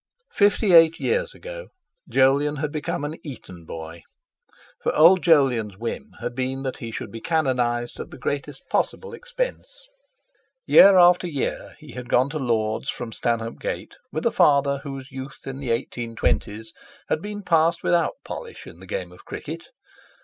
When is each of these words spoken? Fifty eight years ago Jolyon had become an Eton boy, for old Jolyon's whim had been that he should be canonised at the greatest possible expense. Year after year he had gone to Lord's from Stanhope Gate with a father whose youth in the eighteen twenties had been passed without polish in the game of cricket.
Fifty 0.31 0.73
eight 0.73 0.99
years 0.99 1.35
ago 1.35 1.67
Jolyon 2.09 2.55
had 2.55 2.71
become 2.71 3.05
an 3.05 3.17
Eton 3.23 3.65
boy, 3.65 4.01
for 4.81 4.95
old 4.95 5.21
Jolyon's 5.21 5.77
whim 5.77 6.13
had 6.19 6.33
been 6.33 6.63
that 6.63 6.77
he 6.77 6.89
should 6.89 7.11
be 7.11 7.21
canonised 7.21 7.99
at 7.99 8.09
the 8.09 8.17
greatest 8.17 8.67
possible 8.67 9.13
expense. 9.13 9.87
Year 10.65 10.97
after 10.97 11.27
year 11.27 11.75
he 11.77 11.91
had 11.91 12.09
gone 12.09 12.31
to 12.31 12.39
Lord's 12.39 12.89
from 12.89 13.11
Stanhope 13.11 13.59
Gate 13.59 13.95
with 14.11 14.25
a 14.25 14.31
father 14.31 14.79
whose 14.79 15.11
youth 15.11 15.45
in 15.45 15.59
the 15.59 15.69
eighteen 15.69 16.15
twenties 16.15 16.73
had 17.07 17.21
been 17.21 17.43
passed 17.43 17.83
without 17.83 18.15
polish 18.25 18.65
in 18.65 18.79
the 18.79 18.87
game 18.87 19.11
of 19.11 19.23
cricket. 19.23 19.67